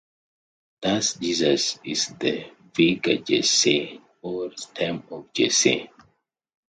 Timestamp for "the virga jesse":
2.19-4.01